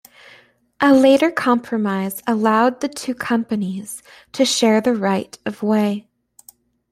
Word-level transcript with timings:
A 0.79 0.95
later 0.95 1.29
compromise 1.29 2.23
allowed 2.25 2.81
the 2.81 2.87
two 2.89 3.13
companies 3.13 4.01
to 4.31 4.45
share 4.45 4.81
the 4.81 4.95
right 4.95 5.37
of 5.45 5.61
way. 5.61 6.07